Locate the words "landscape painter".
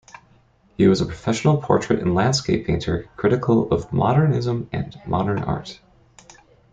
2.15-3.07